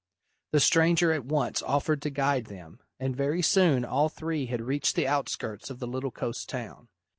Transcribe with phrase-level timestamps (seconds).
[0.51, 4.95] The stranger at once offered to guide them, and very soon all three had reached
[4.95, 6.87] the outskirts of the little coast town.